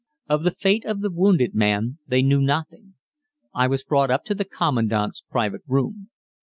Of 0.27 0.41
the 0.41 0.49
fate 0.55 0.83
of 0.83 1.01
the 1.01 1.11
wounded 1.11 1.53
man 1.53 1.99
they 2.07 2.23
knew 2.23 2.41
nothing. 2.41 2.95
I 3.53 3.67
was 3.67 3.83
brought 3.83 4.09
up 4.09 4.23
to 4.23 4.33
the 4.33 4.45
Commandant's 4.45 5.21
private 5.29 5.61
room. 5.67 6.09